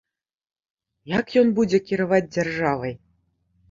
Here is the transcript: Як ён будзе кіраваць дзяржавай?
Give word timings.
Як 1.19 1.27
ён 1.43 1.47
будзе 1.61 1.83
кіраваць 1.93 2.25
дзяржавай? 2.35 2.93